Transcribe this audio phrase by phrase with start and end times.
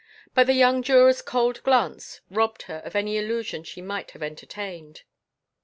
[0.33, 5.03] But the young juror's cold glance robbed her of any illusion she might have entertained.